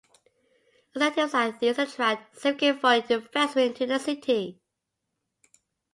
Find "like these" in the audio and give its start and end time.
1.35-1.77